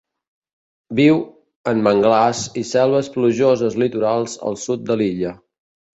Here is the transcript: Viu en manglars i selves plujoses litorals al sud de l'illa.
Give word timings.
Viu 0.99 1.19
en 1.73 1.83
manglars 1.87 2.41
i 2.61 2.65
selves 2.71 3.13
plujoses 3.19 3.79
litorals 3.85 4.37
al 4.51 4.59
sud 4.63 4.89
de 4.89 4.99
l'illa. 5.03 5.37